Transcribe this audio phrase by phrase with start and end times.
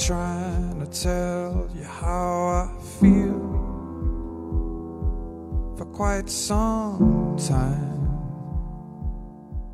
[0.00, 2.68] trying to tell you how I
[2.98, 3.36] feel
[5.76, 7.90] for quite some time.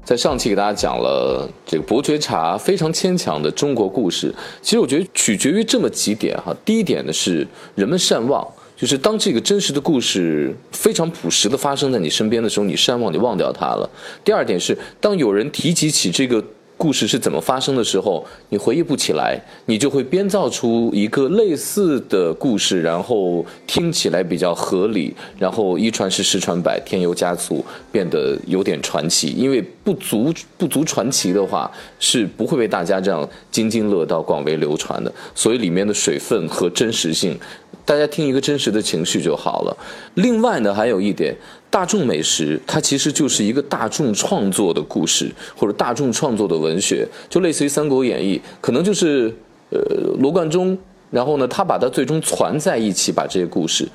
[0.03, 6.53] 在上期给大家讲了这个伯爵茶非常牵强的中国故事，其实我觉得取决于这么几点哈。
[6.65, 7.47] 第一点呢是
[7.77, 8.45] 人们善忘，
[8.77, 13.89] 就是当这个真实的故事非常朴实的发生在你身边的时候，你善忘，你忘掉它了。
[14.25, 16.45] 第二点是当有人提及起这个。
[16.87, 29.31] 故事是怎么发生的时候，你回忆不起来，你就会编造出一个类似的故事，然后听起来比较合理，然后一传十，十传百，添油加醋，变得有点传奇。
[29.31, 31.69] 因为不足不足传奇的话，
[31.99, 35.13] 是不会被大家这样津津乐道、广为流传的。
[35.35, 37.37] 所以里面的水分和真实性。
[37.85, 39.77] 大家听一个真实的情绪就好了。
[40.15, 41.33] 另外呢，还有一点，
[41.77, 49.31] 大众美食它其实就是一个大众创作的故事，或者大众创作的文学，就类似于《三国演义》，可能就是
[49.69, 49.79] 呃
[50.19, 50.79] 罗贯中，
[51.11, 53.87] 然后呢，他把它最终攒在一起，把这些故事。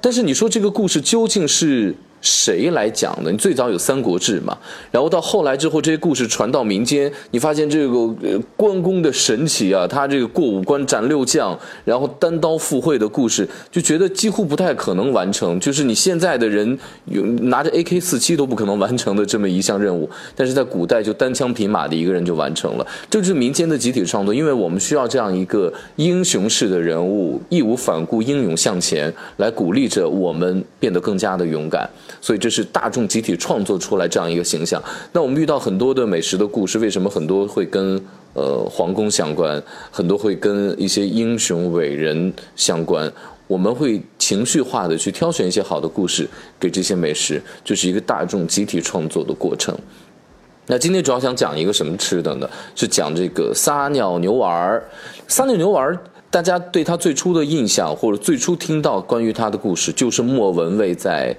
[0.00, 1.92] 但是你说这个故事究竟是？
[2.26, 3.30] 谁来讲的？
[3.30, 4.58] 你最早有《三国志》嘛，
[4.90, 8.08] 然后到后来之后，这些故事传到民间，你发现这个
[8.56, 15.58] 关公的神奇啊，他这个过五关斩六将，然后单刀赴会的故事，就觉得几乎不太可能完成。
[15.60, 22.86] 就是你现在的人有拿着 AK 四七都不可能完成的这么一项任务，但是在古代就单枪匹马的一个人就完成了。
[23.08, 31.88] 这就是民间的集体创作，因为我们需要这样一个英雄式的人物，义无反顾、英勇向前，来鼓励着我们变得更加的勇敢。
[32.20, 34.82] 所以这是大众集体创作出来这样一个形象。
[35.12, 38.00] 那我们遇到很多的美食的故事，为什么很多会跟
[38.34, 43.10] 呃皇宫相关，很多会跟一些英雄伟人相关？
[43.48, 46.28] 我们会情绪化的去挑选一些好的故事
[46.58, 49.72] 给这些美食，就是一个大众集体创作的过程。
[50.66, 52.50] 那今天主要想讲一个什么吃的呢？
[52.74, 54.84] 是讲这个撒尿牛丸儿。
[55.28, 55.96] 撒尿牛丸儿，
[56.28, 61.36] 大家对他最初的印象，或者最初听到关于他的故事，就是莫文蔚在。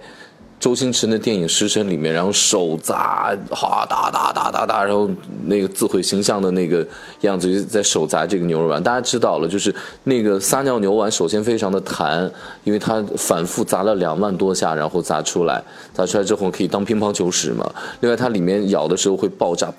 [0.59, 5.07] 周星驰那电影《食神》里面，然后手砸，哈哒哒哒哒哒，然后
[5.45, 6.85] 那个自毁形象的那个
[7.21, 8.81] 样子，在手砸这个牛肉丸。
[8.81, 9.73] 大家知道了，就是
[10.05, 12.29] 那个撒尿牛丸，首先非常的弹，
[12.63, 17.71] 因为它反复砸了两万多下，然后砸出来，砸出来之后可以当乒乓球使嘛。
[17.99, 19.71] 另外，它里面咬的时候会爆炸，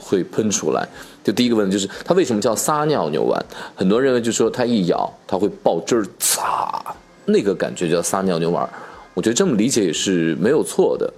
[0.00, 0.88] 会喷出来。
[1.22, 3.44] 就第一个问题就是，它为什么叫撒尿牛丸？
[3.74, 6.82] 很多人认为就是说它一咬它会爆汁儿，擦，
[7.26, 8.66] 那个感觉叫撒尿牛丸。
[9.14, 11.12] 我觉得这么理解也是没有错的，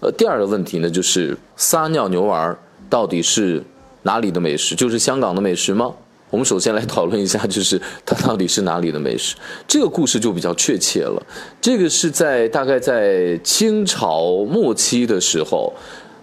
[0.00, 2.56] 呃，第二个问题呢，就是撒尿牛丸
[2.90, 3.62] 到底是
[4.02, 4.74] 哪里的美食？
[4.74, 5.92] 就是香港的美食吗？
[6.28, 9.36] 我们首先来讨论一下，就是它到底是哪里的美食？
[9.68, 11.22] 这个故事就比较确切了。
[11.60, 15.72] 这个是在大概在清朝末期的时候，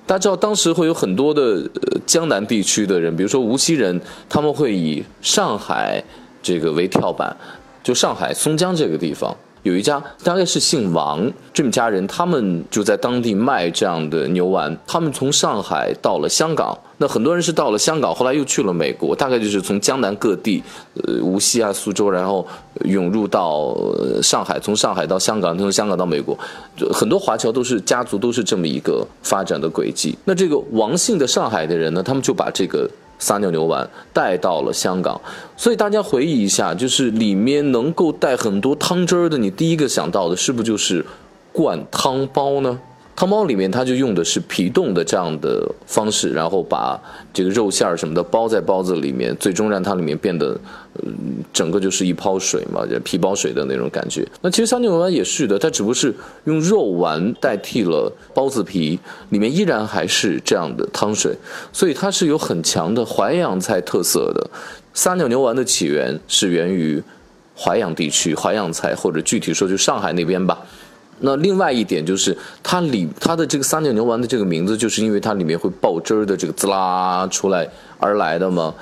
[0.06, 6.04] 大家知道当时会有很多的呃江南地区的人，比如说无锡人，他们会以上海
[6.42, 7.36] 这个为跳板，
[7.82, 9.36] 就上海松江这个地方。
[9.64, 14.78] 有一家大概是姓王这么家人，他们就在当地卖这样的牛丸。
[14.86, 19.16] 他们从上海到了香港，那很多人是到了香港，后来又去了美国。
[19.16, 20.62] 大概就是从江南各地，
[21.08, 22.46] 呃，无锡啊、苏州，然后
[22.84, 23.76] 涌入到
[24.22, 26.38] 上海，从上海到香港，从香港到美国，
[26.92, 30.18] 很多华侨都是家族都是这么一个发展的轨迹。
[30.26, 32.90] 那这个王姓的上海的人呢，他们就把这个。
[33.20, 35.20] 撒尿牛丸带到了香港，
[35.56, 41.06] 所以大家回忆一下，就是里面能够带很多汤汁儿的，你第一个想到的是不是就是
[41.52, 42.80] 灌汤包呢？
[43.24, 47.00] 汤包里面，它就用的是皮冻的这样的方式，然后把
[47.34, 50.60] 这个肉馅儿什么的包在包子里面，最终让它里面变得
[51.02, 54.28] 嗯，整个就是一泡水嘛，皮包水的那种感觉。
[54.42, 56.14] 那其实撒尿牛丸也是的，它只不过是
[56.44, 61.34] 用肉丸代替了包子皮，里面依然还是这样的汤水，
[61.72, 64.50] 所以它是有很强的淮扬菜特色的。
[64.94, 67.02] 撒尿牛丸的起源是源于
[67.56, 70.60] 淮扬地区淮扬菜，或者具体说就上海那边吧。
[71.26, 77.68] 那另外一点就是，它里它的这个撒尿牛丸的这个名字，就是因为它里面会爆汁儿的这个滋啦出来
[77.98, 78.74] 而来的吗？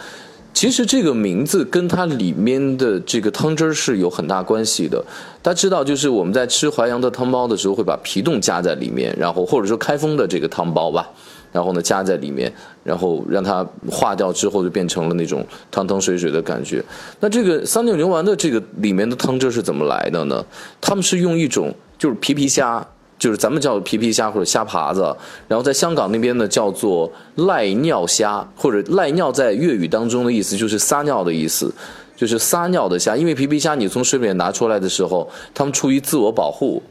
[0.54, 5.02] 其实这个名字跟它里面的这个汤汁儿是有很大关系的。
[5.42, 11.10] 大家知道，就是我们在吃淮扬的汤包的时候，会把皮冻加在里面，然后或者说开封的这个汤包吧，
[11.52, 12.52] 然后呢加在里面，
[12.84, 16.84] 然后让它化掉之后，就变成了那种汤汤水水的感觉。
[17.20, 20.44] 那这个撒尿牛丸的这个里面的汤汁是怎么来的呢？
[20.80, 21.74] 他们是用一种。
[22.02, 22.84] 就是皮皮虾，
[23.20, 25.16] 就是咱们叫皮皮虾或者虾爬子，
[25.48, 31.72] 然后在香港那边呢叫做赖尿虾，或者赖尿在粤语当中的意思就是撒尿的意思，
[32.16, 33.16] 就是撒尿的虾。
[33.16, 36.82] 因为皮皮虾你从水里面拿出来的时候，它们出于自我保护，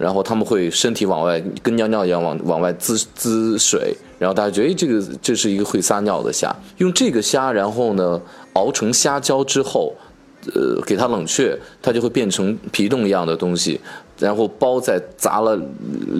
[0.00, 8.20] 然后他们会身体往外跟尿尿一样往往外滋滋水，然后大家觉得哎这个这是一个会撒尿的虾，用这个虾然后呢
[8.54, 9.94] 熬成虾胶之后。
[10.54, 13.78] 呃，给它冷却，它就会变成皮冻一样的东西，
[14.18, 15.54] 然后包在砸了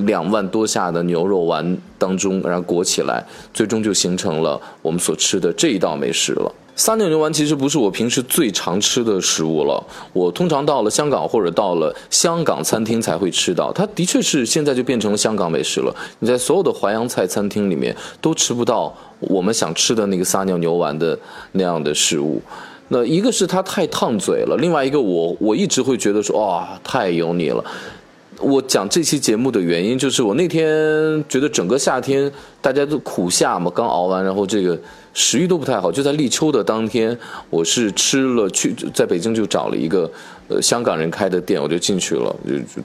[0.04, 3.24] 两万多下的牛肉丸当中，然后裹起来，
[3.54, 6.54] 最终就形成了我们所吃的这一道美食了。
[6.80, 9.84] 撒尿牛丸其实不是我平时最常吃的食物了，
[10.14, 13.70] 我通常到了香港或者到了香港餐厅才会吃到。
[13.70, 21.18] 它的确是现在就变成了香港美食了，你在所有的淮扬菜餐厅里面都吃不到我们想吃的那个撒尿牛丸的
[21.52, 22.40] 那样的食物。
[22.88, 27.62] 那一个是它太烫嘴了，另外一个我我一直会觉得说哇太油腻了。
[28.38, 30.64] 我讲这期节目的原因就是我那天
[31.28, 32.32] 觉得整个夏天
[32.62, 34.80] 大家都苦夏嘛，刚熬完，然后这个
[35.12, 35.90] 食欲都不太好。
[35.90, 37.16] 就在立秋的当天，
[37.48, 40.10] 我是吃了去在北京就找了一个
[40.48, 42.34] 呃香港人开的店，我就进去了，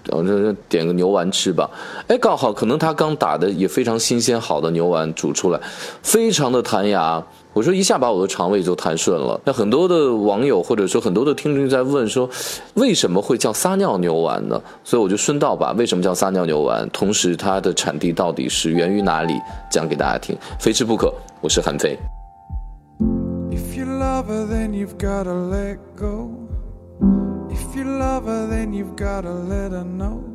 [0.09, 1.69] 就就点个牛丸吃吧。
[2.07, 5.59] 哎，刚好可能他刚打的也非常新鲜好的牛丸煮出来，
[6.01, 7.23] 非常的弹牙。
[7.53, 9.39] 我说一下把我的肠胃就弹顺了。
[9.45, 12.29] 那很多的网友或者说很多的听众在问说，
[12.73, 14.61] 为什么会叫撒尿牛丸呢？
[14.83, 19.33] 所以我就顺道把为什么叫撒尿牛丸，同时它的产地到底是源于哪里
[19.71, 20.35] 讲给大家听。
[20.59, 21.97] 非吃不可，我是韩飞。
[24.27, 26.49] Then you've gotta let go.
[27.51, 30.34] If you love her, then you've gotta let her know.